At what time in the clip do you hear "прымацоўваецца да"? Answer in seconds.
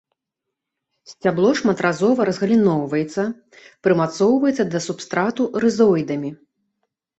3.89-4.83